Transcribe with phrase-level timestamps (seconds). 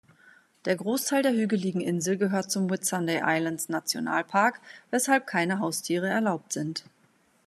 [0.65, 6.85] Der Großteil der hügeligen Insel gehört zum Whitsunday-Islands-Nationalpark, weshalb keine Haustiere erlaubt sind.